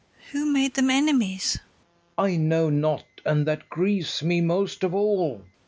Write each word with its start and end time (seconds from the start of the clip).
Who 0.31 0.51
made 0.51 0.73
them 0.73 0.89
enemies? 0.89 1.59
FERNEZE. 2.15 2.33
I 2.33 2.35
know 2.37 2.71
not; 2.71 3.21
and 3.23 3.45
that 3.45 3.69
grieves 3.69 4.23
me 4.23 4.41
most 4.41 4.83
of 4.83 4.95
all. 4.95 5.43